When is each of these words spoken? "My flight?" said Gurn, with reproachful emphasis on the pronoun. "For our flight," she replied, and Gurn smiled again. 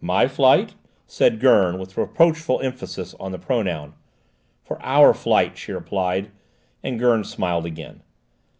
"My 0.00 0.26
flight?" 0.26 0.74
said 1.06 1.38
Gurn, 1.38 1.78
with 1.78 1.96
reproachful 1.96 2.60
emphasis 2.62 3.14
on 3.20 3.30
the 3.30 3.38
pronoun. 3.38 3.94
"For 4.64 4.82
our 4.82 5.14
flight," 5.14 5.56
she 5.56 5.70
replied, 5.70 6.32
and 6.82 6.98
Gurn 6.98 7.22
smiled 7.22 7.64
again. 7.66 8.02